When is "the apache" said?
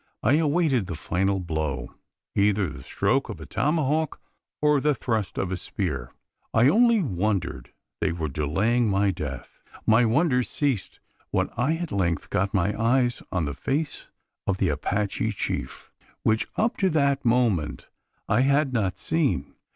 14.57-15.33